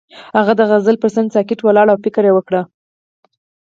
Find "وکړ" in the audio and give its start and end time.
2.33-2.53